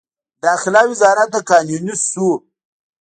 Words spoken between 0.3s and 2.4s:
داخله وزارت د قانوني شو.